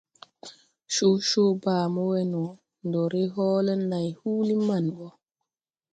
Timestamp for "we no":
2.11-2.43